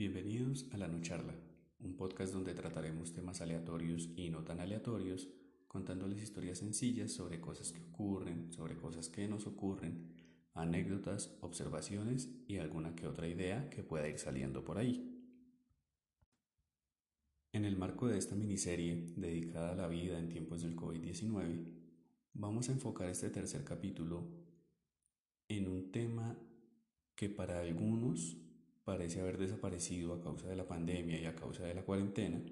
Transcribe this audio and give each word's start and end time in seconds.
Bienvenidos 0.00 0.64
a 0.72 0.78
La 0.78 0.88
Nocharla, 0.88 1.34
un 1.80 1.94
podcast 1.94 2.32
donde 2.32 2.54
trataremos 2.54 3.12
temas 3.12 3.42
aleatorios 3.42 4.08
y 4.16 4.30
no 4.30 4.42
tan 4.44 4.58
aleatorios, 4.58 5.28
contándoles 5.68 6.22
historias 6.22 6.56
sencillas 6.56 7.12
sobre 7.12 7.38
cosas 7.38 7.70
que 7.70 7.82
ocurren, 7.82 8.50
sobre 8.50 8.78
cosas 8.78 9.10
que 9.10 9.28
nos 9.28 9.46
ocurren, 9.46 10.10
anécdotas, 10.54 11.36
observaciones 11.42 12.30
y 12.48 12.56
alguna 12.56 12.94
que 12.94 13.06
otra 13.06 13.28
idea 13.28 13.68
que 13.68 13.82
pueda 13.82 14.08
ir 14.08 14.18
saliendo 14.18 14.64
por 14.64 14.78
ahí. 14.78 15.22
En 17.52 17.66
el 17.66 17.76
marco 17.76 18.08
de 18.08 18.16
esta 18.16 18.34
miniserie 18.34 19.12
dedicada 19.16 19.72
a 19.72 19.76
la 19.76 19.86
vida 19.86 20.18
en 20.18 20.30
tiempos 20.30 20.62
del 20.62 20.76
COVID-19, 20.76 21.62
vamos 22.32 22.70
a 22.70 22.72
enfocar 22.72 23.10
este 23.10 23.28
tercer 23.28 23.64
capítulo 23.64 24.26
en 25.46 25.68
un 25.68 25.92
tema 25.92 26.38
que 27.14 27.28
para 27.28 27.60
algunos 27.60 28.38
parece 28.90 29.20
haber 29.20 29.38
desaparecido 29.38 30.12
a 30.12 30.20
causa 30.20 30.48
de 30.48 30.56
la 30.56 30.66
pandemia 30.66 31.20
y 31.20 31.24
a 31.24 31.36
causa 31.36 31.62
de 31.62 31.74
la 31.74 31.84
cuarentena, 31.84 32.42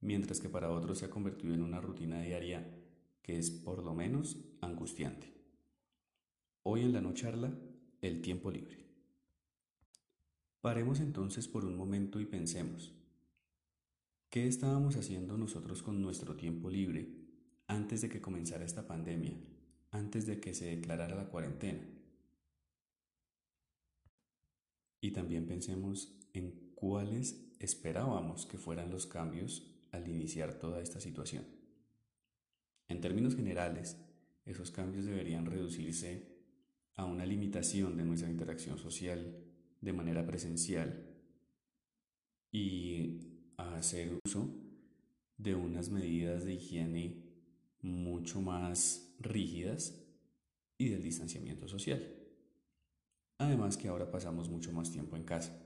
mientras 0.00 0.40
que 0.40 0.48
para 0.48 0.70
otros 0.70 1.00
se 1.00 1.04
ha 1.04 1.10
convertido 1.10 1.52
en 1.52 1.60
una 1.60 1.82
rutina 1.82 2.22
diaria 2.22 2.66
que 3.20 3.38
es 3.38 3.50
por 3.50 3.84
lo 3.84 3.92
menos 3.92 4.38
angustiante. 4.62 5.34
Hoy 6.62 6.80
en 6.80 6.94
la 6.94 7.02
no 7.02 7.12
charla, 7.12 7.52
el 8.00 8.22
tiempo 8.22 8.50
libre. 8.50 8.86
Paremos 10.62 11.00
entonces 11.00 11.46
por 11.46 11.66
un 11.66 11.76
momento 11.76 12.20
y 12.20 12.24
pensemos, 12.24 12.94
¿qué 14.30 14.46
estábamos 14.46 14.96
haciendo 14.96 15.36
nosotros 15.36 15.82
con 15.82 16.00
nuestro 16.00 16.36
tiempo 16.36 16.70
libre 16.70 17.06
antes 17.66 18.00
de 18.00 18.08
que 18.08 18.22
comenzara 18.22 18.64
esta 18.64 18.86
pandemia, 18.86 19.34
antes 19.90 20.24
de 20.24 20.40
que 20.40 20.54
se 20.54 20.74
declarara 20.74 21.14
la 21.14 21.28
cuarentena? 21.28 21.93
Y 25.04 25.10
también 25.10 25.44
pensemos 25.44 26.16
en 26.32 26.72
cuáles 26.74 27.38
esperábamos 27.58 28.46
que 28.46 28.56
fueran 28.56 28.90
los 28.90 29.06
cambios 29.06 29.70
al 29.92 30.08
iniciar 30.08 30.58
toda 30.58 30.80
esta 30.80 30.98
situación. 30.98 31.44
En 32.88 33.02
términos 33.02 33.36
generales, 33.36 33.98
esos 34.46 34.70
cambios 34.70 35.04
deberían 35.04 35.44
reducirse 35.44 36.22
a 36.94 37.04
una 37.04 37.26
limitación 37.26 37.98
de 37.98 38.04
nuestra 38.06 38.30
interacción 38.30 38.78
social 38.78 39.44
de 39.82 39.92
manera 39.92 40.24
presencial 40.24 41.04
y 42.50 43.20
a 43.58 43.76
hacer 43.76 44.18
uso 44.24 44.48
de 45.36 45.54
unas 45.54 45.90
medidas 45.90 46.46
de 46.46 46.54
higiene 46.54 47.24
mucho 47.82 48.40
más 48.40 49.14
rígidas 49.18 50.02
y 50.78 50.88
del 50.88 51.02
distanciamiento 51.02 51.68
social. 51.68 52.13
Además 53.38 53.76
que 53.76 53.88
ahora 53.88 54.10
pasamos 54.10 54.48
mucho 54.48 54.72
más 54.72 54.90
tiempo 54.90 55.16
en 55.16 55.24
casa. 55.24 55.60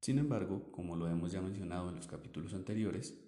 Sin 0.00 0.18
embargo, 0.18 0.70
como 0.72 0.96
lo 0.96 1.08
hemos 1.08 1.32
ya 1.32 1.40
mencionado 1.40 1.88
en 1.88 1.96
los 1.96 2.06
capítulos 2.06 2.54
anteriores, 2.54 3.18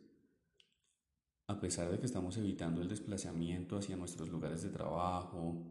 a 1.46 1.58
pesar 1.58 1.90
de 1.90 1.98
que 1.98 2.06
estamos 2.06 2.36
evitando 2.36 2.80
el 2.80 2.88
desplazamiento 2.88 3.76
hacia 3.76 3.96
nuestros 3.96 4.28
lugares 4.28 4.62
de 4.62 4.70
trabajo 4.70 5.66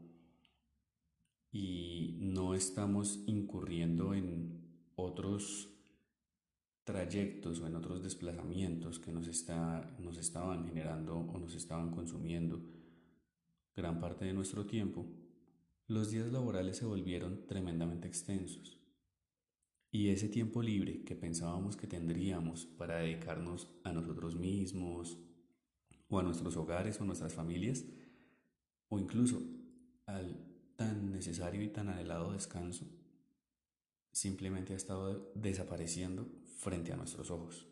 y 1.51 2.17
no 2.19 2.53
estamos 2.53 3.23
incurriendo 3.27 4.13
en 4.13 4.59
otros 4.95 5.69
trayectos 6.83 7.59
o 7.61 7.67
en 7.67 7.75
otros 7.75 8.03
desplazamientos 8.03 8.99
que 8.99 9.13
nos, 9.13 9.27
está, 9.27 9.95
nos 9.99 10.17
estaban 10.17 10.65
generando 10.65 11.17
o 11.17 11.37
nos 11.39 11.55
estaban 11.55 11.91
consumiendo 11.91 12.61
gran 13.75 13.99
parte 14.01 14.25
de 14.25 14.33
nuestro 14.33 14.65
tiempo, 14.65 15.05
los 15.89 16.11
días 16.11 16.31
laborales 16.31 16.77
se 16.77 16.85
volvieron 16.85 17.47
tremendamente 17.47 18.07
extensos. 18.07 18.79
Y 19.91 20.09
ese 20.09 20.29
tiempo 20.29 20.61
libre 20.61 21.03
que 21.03 21.15
pensábamos 21.15 21.75
que 21.75 21.87
tendríamos 21.87 22.67
para 22.67 22.97
dedicarnos 22.97 23.67
a 23.83 23.91
nosotros 23.91 24.35
mismos, 24.35 25.17
o 26.07 26.19
a 26.19 26.23
nuestros 26.23 26.55
hogares 26.57 27.01
o 27.01 27.05
nuestras 27.05 27.33
familias, 27.33 27.85
o 28.87 28.99
incluso 28.99 29.41
al 30.05 30.45
tan 30.75 31.11
necesario 31.11 31.63
y 31.63 31.69
tan 31.69 31.89
anhelado 31.89 32.33
descanso, 32.33 32.85
simplemente 34.11 34.73
ha 34.73 34.77
estado 34.77 35.31
desapareciendo 35.33 36.31
frente 36.57 36.93
a 36.93 36.97
nuestros 36.97 37.31
ojos. 37.31 37.67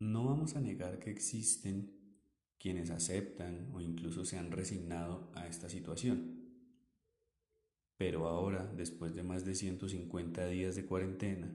No 0.00 0.24
vamos 0.24 0.56
a 0.56 0.60
negar 0.60 0.98
que 0.98 1.10
existen 1.10 1.95
quienes 2.58 2.90
aceptan 2.90 3.70
o 3.72 3.80
incluso 3.80 4.24
se 4.24 4.38
han 4.38 4.50
resignado 4.50 5.30
a 5.34 5.46
esta 5.46 5.68
situación. 5.68 6.36
Pero 7.96 8.28
ahora, 8.28 8.70
después 8.76 9.14
de 9.14 9.22
más 9.22 9.44
de 9.44 9.54
150 9.54 10.46
días 10.48 10.76
de 10.76 10.84
cuarentena, 10.84 11.50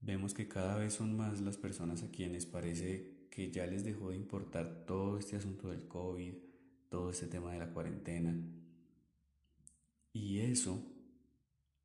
vemos 0.00 0.34
que 0.34 0.48
cada 0.48 0.76
vez 0.76 0.94
son 0.94 1.16
más 1.16 1.40
las 1.40 1.56
personas 1.56 2.02
a 2.02 2.10
quienes 2.10 2.44
parece 2.46 3.28
que 3.30 3.50
ya 3.50 3.66
les 3.66 3.84
dejó 3.84 4.10
de 4.10 4.16
importar 4.16 4.84
todo 4.86 5.18
este 5.18 5.36
asunto 5.36 5.70
del 5.70 5.88
COVID, 5.88 6.34
todo 6.88 7.10
este 7.10 7.26
tema 7.26 7.52
de 7.52 7.58
la 7.58 7.72
cuarentena. 7.72 8.34
Y 10.12 10.38
eso, 10.38 10.82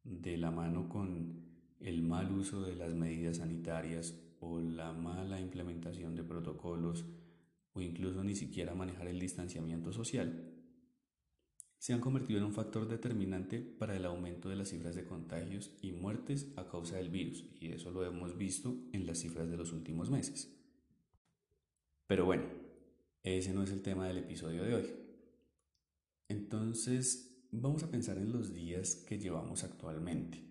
de 0.03 0.38
la 0.38 0.51
mano 0.51 0.90
con 0.90 1.41
el 1.80 2.01
mal 2.01 2.31
uso 2.31 2.62
de 2.62 2.75
las 2.75 2.94
medidas 2.94 3.38
sanitarias 3.38 4.16
o 4.40 4.59
la 4.59 4.94
mala 4.94 5.40
implementación 5.40 6.16
de 6.16 6.24
protocolos, 6.24 7.06
o 7.74 7.82
incluso 7.82 8.24
ni 8.24 8.36
siquiera 8.36 8.76
manejar 8.76 9.08
el 9.08 9.20
distanciamiento 9.20 9.92
social, 9.92 10.52
se 11.78 11.94
han 11.94 12.00
convertido 12.00 12.38
en 12.38 12.46
un 12.46 12.54
factor 12.54 12.88
determinante 12.88 13.59
para 13.59 13.96
el 13.96 14.06
aumento 14.06 14.50
de 14.50 14.56
las 14.56 14.70
cifras 14.70 14.96
de 14.96 15.06
contagios 15.06 15.72
y 15.81 15.92
muertes 15.94 16.54
a 16.56 16.68
causa 16.68 16.98
del 16.98 17.10
virus, 17.10 17.44
y 17.60 17.72
eso 17.72 17.90
lo 17.90 18.06
hemos 18.06 18.38
visto 18.38 18.78
en 18.94 19.08
las 19.08 19.20
cifras 19.20 19.50
de 19.50 19.58
los 19.58 19.74
últimos 19.74 20.12
meses. 20.12 20.56
Pero 22.06 22.26
bueno, 22.26 22.44
ese 23.24 23.54
no 23.54 23.64
es 23.64 23.72
el 23.72 23.81
tema 23.81 24.08
del 24.08 24.20
episodio 24.20 24.64
de 24.64 24.76
hoy. 24.76 24.94
Entonces, 26.28 27.48
vamos 27.52 27.84
a 27.84 27.90
pensar 27.90 28.18
en 28.18 28.31
los 28.31 28.54
días 28.54 28.96
que 28.96 29.18
llevamos 29.18 29.64
actualmente, 29.64 30.44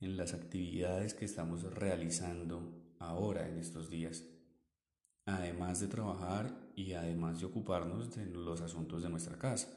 en 0.00 0.16
las 0.16 0.32
actividades 0.32 1.12
que 1.12 1.26
estamos 1.26 1.64
realizando 1.74 2.94
ahora 2.98 3.48
en 3.48 3.58
estos 3.58 3.90
días 3.90 4.24
además 5.26 5.80
de 5.80 5.88
trabajar 5.88 6.54
y 6.74 6.92
además 6.92 7.40
de 7.40 7.46
ocuparnos 7.46 8.14
de 8.14 8.26
los 8.26 8.60
asuntos 8.60 9.02
de 9.02 9.10
nuestra 9.10 9.38
casa. 9.38 9.68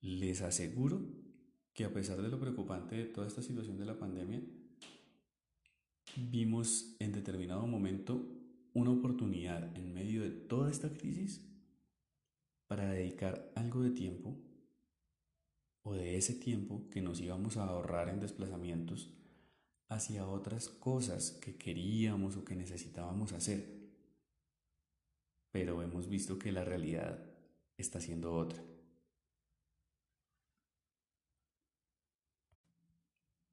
Les 0.00 0.40
aseguro 0.42 1.00
que 1.74 1.84
a 1.84 1.92
pesar 1.92 2.20
de 2.22 2.28
lo 2.28 2.38
preocupante 2.38 2.96
de 2.96 3.04
toda 3.04 3.26
esta 3.26 3.42
situación 3.42 3.78
de 3.78 3.84
la 3.84 3.98
pandemia, 3.98 4.42
vimos 6.16 6.96
en 6.98 7.12
determinado 7.12 7.66
momento 7.66 8.20
una 8.72 8.90
oportunidad 8.90 9.76
en 9.76 9.92
medio 9.92 10.22
de 10.22 10.30
toda 10.30 10.70
esta 10.70 10.90
crisis 10.92 11.46
para 12.66 12.90
dedicar 12.90 13.52
algo 13.56 13.82
de 13.82 13.90
tiempo 13.90 14.36
o 15.82 15.94
de 15.94 16.16
ese 16.16 16.34
tiempo 16.34 16.88
que 16.90 17.02
nos 17.02 17.20
íbamos 17.20 17.56
a 17.56 17.64
ahorrar 17.64 18.08
en 18.08 18.20
desplazamientos 18.20 19.10
hacia 19.88 20.26
otras 20.26 20.68
cosas 20.68 21.32
que 21.32 21.56
queríamos 21.56 22.36
o 22.36 22.44
que 22.44 22.54
necesitábamos 22.54 23.32
hacer 23.32 23.79
pero 25.50 25.82
hemos 25.82 26.08
visto 26.08 26.38
que 26.38 26.52
la 26.52 26.64
realidad 26.64 27.24
está 27.76 28.00
siendo 28.00 28.32
otra. 28.34 28.62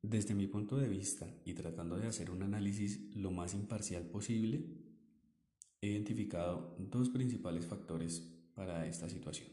Desde 0.01 0.35
mi 0.35 0.47
punto 0.47 0.77
de 0.77 0.87
vista 0.87 1.27
y 1.43 1.53
tratando 1.53 1.97
de 1.97 2.07
hacer 2.07 2.31
un 2.31 2.43
análisis 2.43 3.13
lo 3.15 3.31
más 3.31 3.53
imparcial 3.53 4.03
posible, 4.03 4.63
he 5.81 5.87
identificado 5.87 6.75
dos 6.79 7.09
principales 7.09 7.65
factores 7.65 8.21
para 8.55 8.85
esta 8.87 9.09
situación. 9.09 9.49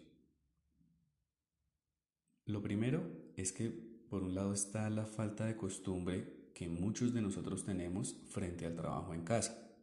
Lo 2.47 2.63
primero 2.63 3.03
es 3.37 3.53
que 3.53 3.71
por 3.71 4.23
un 4.23 4.35
lado 4.35 4.53
está 4.53 4.89
la 4.91 5.07
falta 5.07 5.47
de 5.47 5.57
costumbre 5.57 6.51
que 6.55 6.69
muchos 6.69 7.13
de 7.13 7.23
nosotros 7.23 7.65
tenemos 7.65 8.15
frente 8.29 8.65
al 8.67 8.77
trabajo 8.77 9.13
en 9.13 9.25
casa 9.25 9.74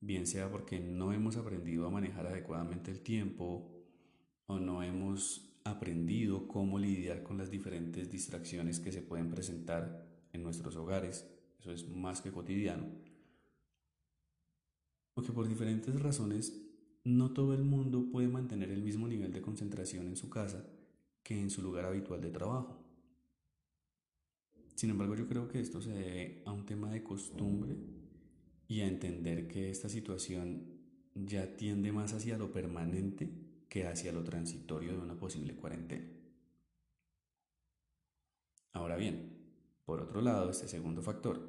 bien 0.00 0.26
sea 0.26 0.50
porque 0.50 0.80
no 0.80 1.12
hemos 1.12 1.36
aprendido 1.36 1.86
a 1.86 1.90
manejar 1.90 2.26
adecuadamente 2.26 2.90
el 2.90 3.00
tiempo 3.00 3.70
o 4.46 4.58
no 4.58 4.82
hemos 4.82 5.58
aprendido 5.64 6.48
cómo 6.48 6.78
lidiar 6.78 7.22
con 7.22 7.36
las 7.38 7.50
diferentes 7.50 8.10
distracciones 8.10 8.80
que 8.80 8.92
se 8.92 9.02
pueden 9.02 9.30
presentar 9.30 10.06
en 10.32 10.42
nuestros 10.42 10.76
hogares, 10.76 11.28
eso 11.58 11.72
es 11.72 11.88
más 11.88 12.20
que 12.20 12.32
cotidiano, 12.32 12.86
o 15.14 15.22
que 15.22 15.32
por 15.32 15.48
diferentes 15.48 16.00
razones 16.00 16.64
no 17.04 17.32
todo 17.32 17.54
el 17.54 17.64
mundo 17.64 18.08
puede 18.10 18.28
mantener 18.28 18.70
el 18.70 18.82
mismo 18.82 19.08
nivel 19.08 19.32
de 19.32 19.42
concentración 19.42 20.06
en 20.06 20.16
su 20.16 20.30
casa 20.30 20.66
que 21.22 21.38
en 21.38 21.50
su 21.50 21.62
lugar 21.62 21.84
habitual 21.84 22.20
de 22.20 22.30
trabajo. 22.30 22.84
Sin 24.74 24.90
embargo, 24.90 25.16
yo 25.16 25.26
creo 25.26 25.48
que 25.48 25.60
esto 25.60 25.82
se 25.82 25.90
debe 25.90 26.42
a 26.46 26.52
un 26.52 26.64
tema 26.64 26.90
de 26.90 27.02
costumbre 27.02 27.76
y 28.68 28.82
a 28.82 28.86
entender 28.86 29.48
que 29.48 29.70
esta 29.70 29.88
situación 29.88 30.78
ya 31.14 31.56
tiende 31.56 31.90
más 31.90 32.12
hacia 32.12 32.38
lo 32.38 32.52
permanente 32.52 33.28
que 33.68 33.86
hacia 33.86 34.12
lo 34.12 34.22
transitorio 34.22 34.92
de 34.92 34.98
una 34.98 35.18
posible 35.18 35.56
cuarentena. 35.56 36.06
Ahora 38.72 38.96
bien, 38.96 39.36
Por 39.88 40.02
otro 40.02 40.20
lado, 40.20 40.50
este 40.50 40.68
segundo 40.68 41.00
factor 41.00 41.48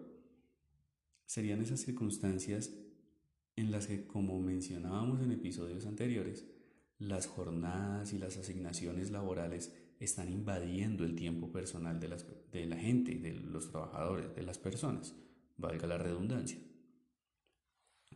serían 1.25 1.61
esas 1.61 1.81
circunstancias 1.81 2.73
en 3.57 3.69
las 3.69 3.87
que, 3.87 4.07
como 4.07 4.39
mencionábamos 4.39 5.19
en 5.19 5.33
episodios 5.33 5.85
anteriores, 5.85 6.45
las 6.99 7.27
jornadas 7.27 8.13
y 8.13 8.17
las 8.17 8.37
asignaciones 8.37 9.11
laborales 9.11 9.73
están 9.99 10.31
invadiendo 10.31 11.03
el 11.03 11.15
tiempo 11.15 11.51
personal 11.51 11.99
de, 11.99 12.15
de 12.53 12.65
la 12.65 12.77
gente, 12.77 13.15
de 13.15 13.33
los 13.33 13.69
trabajadores, 13.71 14.33
de 14.33 14.43
las 14.43 14.57
personas, 14.57 15.13
valga 15.57 15.85
la 15.85 15.97
redundancia. 15.97 16.59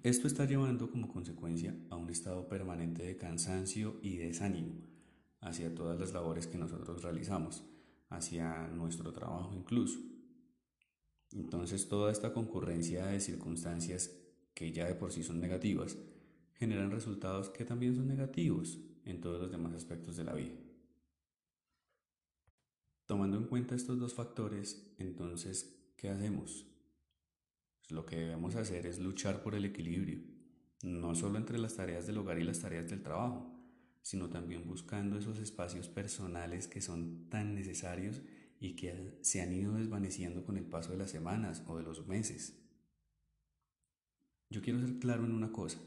Esto 0.03 0.27
está 0.27 0.43
llevando 0.43 0.91
como 0.91 1.07
consecuencia 1.07 1.73
a 1.89 1.95
un 1.95 2.09
estado 2.09 2.49
permanente 2.49 3.03
de 3.03 3.15
cansancio 3.15 3.99
y 4.01 4.17
desánimo 4.17 4.75
hacia 5.39 5.73
todas 5.73 5.97
las 5.97 6.11
labores 6.11 6.45
que 6.45 6.57
nosotros 6.57 7.01
realizamos, 7.01 7.63
hacia 8.09 8.67
nuestro 8.67 9.13
trabajo 9.13 9.53
incluso. 9.55 10.01
Entonces 11.31 11.87
toda 11.87 12.11
esta 12.11 12.33
concurrencia 12.33 13.05
de 13.05 13.21
circunstancias 13.21 14.11
que 14.53 14.73
ya 14.73 14.87
de 14.87 14.95
por 14.95 15.13
sí 15.13 15.23
son 15.23 15.39
negativas, 15.39 15.97
generan 16.55 16.91
resultados 16.91 17.49
que 17.49 17.63
también 17.63 17.95
son 17.95 18.09
negativos 18.09 18.79
en 19.05 19.21
todos 19.21 19.39
los 19.39 19.51
demás 19.51 19.73
aspectos 19.73 20.17
de 20.17 20.25
la 20.25 20.33
vida. 20.33 20.55
Tomando 23.05 23.37
en 23.37 23.45
cuenta 23.45 23.73
estos 23.73 23.97
dos 23.97 24.13
factores, 24.13 24.85
entonces, 24.97 25.93
¿qué 25.95 26.09
hacemos? 26.09 26.72
Pues 27.83 27.91
lo 27.91 28.05
que 28.05 28.15
debemos 28.15 28.55
hacer 28.55 28.85
es 28.85 28.99
luchar 28.99 29.43
por 29.43 29.55
el 29.55 29.65
equilibrio, 29.65 30.19
no 30.83 31.15
solo 31.15 31.37
entre 31.37 31.57
las 31.57 31.75
tareas 31.75 32.07
del 32.07 32.17
hogar 32.17 32.39
y 32.39 32.43
las 32.43 32.61
tareas 32.61 32.89
del 32.89 33.03
trabajo, 33.03 33.53
sino 34.01 34.29
también 34.29 34.65
buscando 34.65 35.17
esos 35.17 35.39
espacios 35.39 35.89
personales 35.89 36.67
que 36.67 36.81
son 36.81 37.29
tan 37.29 37.55
necesarios 37.55 38.21
y 38.59 38.77
que 38.77 39.17
se 39.21 39.41
han 39.41 39.51
ido 39.51 39.75
desvaneciendo 39.75 40.45
con 40.45 40.55
el 40.55 40.65
paso 40.65 40.93
de 40.93 40.97
las 40.97 41.11
semanas 41.11 41.63
o 41.67 41.77
de 41.77 41.83
los 41.83 42.07
meses. 42.07 42.57
Yo 44.49 44.61
quiero 44.61 44.79
ser 44.79 44.99
claro 44.99 45.25
en 45.25 45.33
una 45.33 45.51
cosa, 45.51 45.79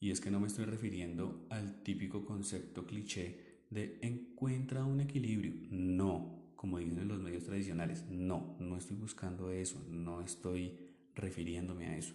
y 0.00 0.10
es 0.10 0.20
que 0.20 0.30
no 0.30 0.40
me 0.40 0.46
estoy 0.46 0.64
refiriendo 0.64 1.46
al 1.50 1.82
típico 1.82 2.24
concepto 2.24 2.86
cliché 2.86 3.66
de 3.68 3.98
encuentra 4.00 4.84
un 4.84 5.00
equilibrio. 5.00 5.52
No, 5.70 6.52
como 6.56 6.78
dicen 6.78 7.00
en 7.00 7.08
los 7.08 7.20
medios 7.20 7.44
tradicionales, 7.44 8.06
no, 8.08 8.56
no 8.60 8.76
estoy 8.78 8.96
buscando 8.96 9.50
eso, 9.50 9.84
no 9.90 10.22
estoy 10.22 10.87
refiriéndome 11.18 11.86
a 11.86 11.96
eso. 11.96 12.14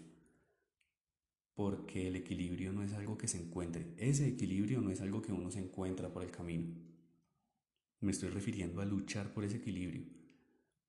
Porque 1.54 2.08
el 2.08 2.16
equilibrio 2.16 2.74
no 2.74 2.84
es 2.84 2.94
algo 2.94 3.18
que 3.18 3.28
se 3.28 3.38
encuentre, 3.38 3.94
ese 3.98 4.28
equilibrio 4.28 4.82
no 4.82 4.90
es 4.90 5.02
algo 5.02 5.22
que 5.22 5.32
uno 5.32 5.52
se 5.52 5.60
encuentra 5.60 6.12
por 6.12 6.24
el 6.24 6.32
camino. 6.32 6.74
Me 8.00 8.12
estoy 8.12 8.30
refiriendo 8.30 8.82
a 8.82 8.86
luchar 8.86 9.34
por 9.34 9.44
ese 9.44 9.58
equilibrio. 9.58 10.04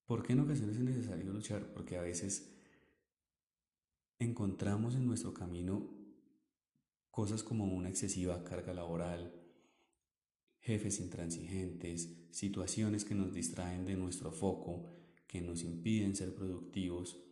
¿Por 0.06 0.22
qué 0.22 0.32
en 0.32 0.40
ocasiones 0.40 0.76
es 0.76 0.82
necesario 0.82 1.32
luchar? 1.32 1.72
Porque 1.72 1.96
a 1.96 2.02
veces 2.02 2.50
encontramos 4.18 4.94
en 4.94 5.06
nuestro 5.06 5.32
camino 5.32 5.90
cosas 7.10 7.42
como 7.42 7.64
una 7.64 7.88
excesiva 7.88 8.42
carga 8.42 8.74
laboral, 8.74 9.32
jefes 10.58 10.98
intransigentes, 10.98 12.10
situaciones 12.30 13.04
que 13.04 13.14
nos 13.14 13.32
distraen 13.32 13.84
de 13.84 13.96
nuestro 13.96 14.32
foco, 14.32 14.90
que 15.26 15.40
nos 15.40 15.62
impiden 15.62 16.16
ser 16.16 16.34
productivos. 16.34 17.23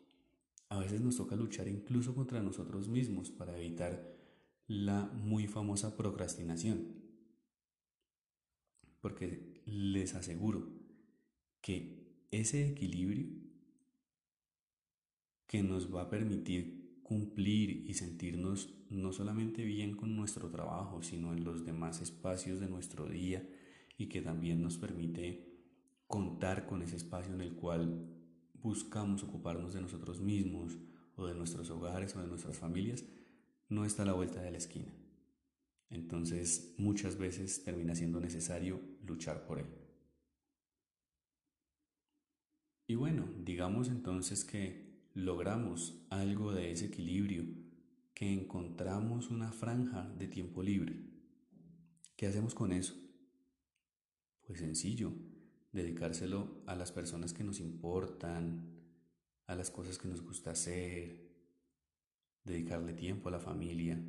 A 0.73 0.79
veces 0.79 1.03
nos 1.03 1.19
toca 1.19 1.37
luchar 1.37 1.69
incluso 1.69 2.15
contra 2.15 2.43
nosotros 2.43 2.89
mismos 2.89 3.31
para 3.31 3.59
evitar 3.59 4.17
la 4.67 5.05
muy 5.05 5.47
famosa 5.47 5.99
procrastinación. 5.99 6.95
Porque 9.03 9.61
les 9.67 10.15
aseguro 10.15 10.67
que 11.61 12.27
ese 12.31 12.67
equilibrio 12.67 13.27
que 15.47 15.63
nos 15.63 15.95
va 15.95 16.05
a 16.05 16.09
permitir 16.09 17.03
cumplir 17.03 17.85
y 17.87 17.93
sentirnos 17.93 18.73
no 18.89 19.13
solamente 19.13 19.67
bien 19.67 19.95
con 19.95 20.17
nuestro 20.17 20.49
trabajo, 20.49 21.03
sino 21.03 21.35
en 21.35 21.45
los 21.45 21.67
demás 21.67 22.01
espacios 22.01 22.61
de 22.61 22.71
nuestro 22.71 23.11
día 23.11 23.47
y 23.99 24.07
que 24.07 24.23
también 24.23 24.63
nos 24.63 24.79
permite 24.79 25.53
contar 26.07 26.65
con 26.65 26.81
ese 26.81 26.97
espacio 26.97 27.35
en 27.35 27.43
el 27.43 27.53
cual 27.57 28.22
buscamos 28.63 29.23
ocuparnos 29.23 29.75
de 29.75 29.81
nosotros 29.81 30.21
mismos 30.21 30.79
o 31.17 31.27
de 31.27 31.35
nuestros 31.35 31.69
hogares 31.71 32.15
o 32.17 32.21
de 32.21 32.29
nuestras 32.29 32.57
familias, 32.57 33.05
no 33.69 33.85
está 33.85 34.03
a 34.03 34.07
la 34.07 34.13
vuelta 34.13 34.41
de 34.41 34.51
la 34.51 34.59
esquina. 34.59 34.93
Entonces 35.91 36.75
muchas 36.79 37.19
veces 37.19 37.65
termina 37.65 37.95
siendo 37.95 38.21
necesario 38.21 38.81
luchar 39.05 39.45
por 39.47 39.59
él. 39.59 39.67
Y 42.87 42.95
bueno, 42.95 43.29
digamos 43.45 43.89
entonces 43.89 44.45
que 44.45 45.09
logramos 45.15 46.07
algo 46.11 46.53
de 46.53 46.73
ese 46.73 46.87
equilibrio, 46.87 47.45
que 48.15 48.33
encontramos 48.33 49.31
una 49.31 49.53
franja 49.53 50.09
de 50.19 50.29
tiempo 50.29 50.63
libre. 50.63 50.95
¿Qué 52.17 52.27
hacemos 52.27 52.55
con 52.55 52.73
eso? 52.73 52.95
Pues 54.47 54.61
sencillo, 54.61 55.13
dedicárselo 55.73 56.63
a 56.67 56.77
las 56.77 56.93
personas 56.93 57.33
que 57.33 57.45
nos 57.45 57.61
importan, 57.61 58.71
a 59.47 59.55
las 59.55 59.71
cosas 59.71 59.99
que 59.99 60.09
nos 60.09 60.23
gusta 60.23 60.53
hacer, 60.53 61.31
dedicarle 62.45 62.93
tiempo 62.93 63.29
a 63.29 63.33
la 63.33 63.41
familia, 63.41 64.01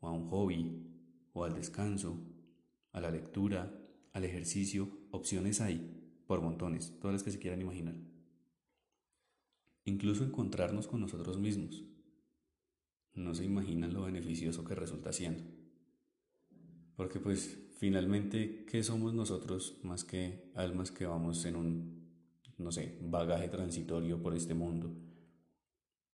o 0.00 0.08
a 0.08 0.12
un 0.12 0.28
hobby, 0.28 1.30
o 1.32 1.44
al 1.44 1.54
descanso, 1.54 2.18
a 2.92 3.00
la 3.00 3.10
lectura, 3.10 3.72
al 4.12 4.24
ejercicio, 4.24 4.90
opciones 5.10 5.60
hay, 5.60 6.22
por 6.26 6.40
montones, 6.40 6.98
todas 7.00 7.14
las 7.14 7.22
que 7.22 7.30
se 7.30 7.38
quieran 7.38 7.62
imaginar 7.62 7.94
incluso 9.84 10.24
encontrarnos 10.24 10.86
con 10.86 11.00
nosotros 11.00 11.38
mismos. 11.38 11.84
No 13.14 13.34
se 13.34 13.44
imaginan 13.44 13.92
lo 13.92 14.02
beneficioso 14.02 14.64
que 14.64 14.74
resulta 14.74 15.12
siendo. 15.12 15.44
Porque 16.96 17.18
pues 17.20 17.58
finalmente, 17.82 18.64
¿qué 18.70 18.84
somos 18.84 19.12
nosotros 19.12 19.80
más 19.82 20.04
que 20.04 20.52
almas 20.54 20.92
que 20.92 21.04
vamos 21.04 21.44
en 21.46 21.56
un, 21.56 22.12
no 22.56 22.70
sé, 22.70 22.96
bagaje 23.02 23.48
transitorio 23.48 24.22
por 24.22 24.36
este 24.36 24.54
mundo? 24.54 24.94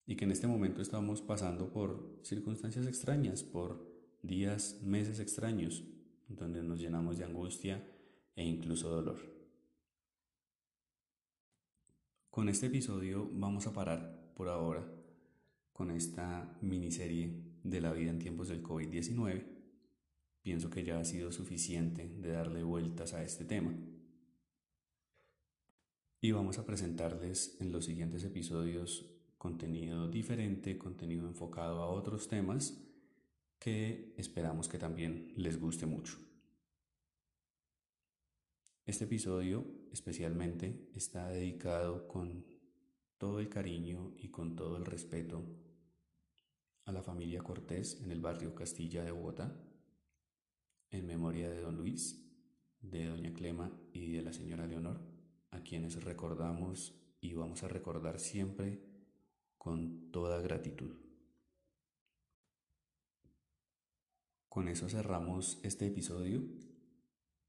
Y 0.05 0.15
que 0.15 0.23
en 0.23 0.31
este 0.31 0.47
momento 0.47 0.81
estamos 0.81 1.21
pasando 1.21 1.73
por 1.73 2.21
circunstancias 2.23 2.87
extrañas, 2.87 3.43
por 3.43 3.85
días, 4.23 4.79
meses 4.81 5.19
extraños, 5.19 5.83
donde 6.29 6.63
nos 6.63 6.79
llenamos 6.79 7.17
de 7.17 7.25
angustia 7.25 7.85
e 8.33 8.45
incluso 8.45 8.87
dolor. 8.89 9.17
Con 12.29 12.47
este 12.47 12.67
episodio 12.67 13.29
vamos 13.33 13.67
a 13.67 13.73
parar 13.73 14.31
por 14.37 14.47
ahora 14.47 14.89
con 15.73 15.91
esta 15.91 16.57
miniserie 16.61 17.43
de 17.61 17.81
la 17.81 17.91
vida 17.91 18.11
en 18.11 18.19
tiempos 18.19 18.47
del 18.47 18.63
COVID-19. 18.63 19.56
Pienso 20.47 20.69
que 20.69 20.85
ya 20.85 20.97
ha 20.97 21.03
sido 21.03 21.33
suficiente 21.33 22.07
de 22.07 22.31
darle 22.31 22.63
vueltas 22.63 23.13
a 23.13 23.21
este 23.21 23.43
tema. 23.43 23.75
Y 26.21 26.31
vamos 26.31 26.57
a 26.57 26.65
presentarles 26.65 27.57
en 27.59 27.73
los 27.73 27.83
siguientes 27.83 28.23
episodios 28.23 29.13
contenido 29.37 30.07
diferente, 30.07 30.77
contenido 30.77 31.27
enfocado 31.27 31.83
a 31.83 31.89
otros 31.89 32.29
temas 32.29 32.81
que 33.59 34.13
esperamos 34.15 34.69
que 34.69 34.77
también 34.77 35.33
les 35.35 35.59
guste 35.59 35.85
mucho. 35.85 36.17
Este 38.85 39.03
episodio 39.03 39.65
especialmente 39.91 40.89
está 40.95 41.27
dedicado 41.27 42.07
con 42.07 42.45
todo 43.17 43.41
el 43.41 43.49
cariño 43.49 44.13
y 44.17 44.29
con 44.29 44.55
todo 44.55 44.77
el 44.77 44.85
respeto 44.85 45.43
a 46.85 46.93
la 46.93 47.03
familia 47.03 47.43
Cortés 47.43 47.99
en 48.01 48.11
el 48.11 48.21
barrio 48.21 48.55
Castilla 48.55 49.03
de 49.03 49.11
Bogotá, 49.11 49.53
en 50.91 51.05
memoria 51.05 51.49
de 51.49 51.61
don 51.61 51.77
Luis, 51.77 52.23
de 52.81 53.05
doña 53.05 53.33
Clema 53.33 53.71
y 53.91 54.11
de 54.11 54.21
la 54.21 54.33
señora 54.33 54.67
Leonor, 54.67 55.01
a 55.51 55.61
quienes 55.61 56.03
recordamos 56.03 56.95
y 57.21 57.33
vamos 57.33 57.63
a 57.63 57.67
recordar 57.67 58.19
siempre 58.19 58.81
con 59.57 60.11
toda 60.11 60.41
gratitud. 60.41 60.95
Con 64.49 64.67
eso 64.67 64.89
cerramos 64.89 65.59
este 65.63 65.87
episodio 65.87 66.41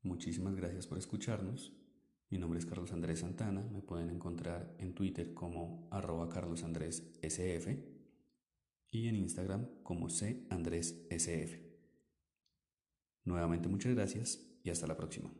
Muchísimas 0.02 0.54
gracias 0.54 0.86
por 0.86 0.96
escucharnos. 0.96 1.72
Mi 2.30 2.38
nombre 2.38 2.58
es 2.58 2.66
Carlos 2.66 2.92
Andrés 2.92 3.20
Santana. 3.20 3.62
Me 3.72 3.82
pueden 3.82 4.10
encontrar 4.10 4.74
en 4.78 4.94
Twitter 4.94 5.34
como 5.34 5.88
arroba 5.90 6.28
carlosandrésSF 6.28 7.68
y 8.90 9.08
en 9.08 9.16
Instagram 9.16 9.66
como 9.82 10.08
C 10.08 10.46
Andrés 10.50 11.04
SF. 11.10 11.67
Nuevamente 13.24 13.68
muchas 13.68 13.94
gracias 13.94 14.40
y 14.62 14.70
hasta 14.70 14.86
la 14.86 14.96
próxima. 14.96 15.30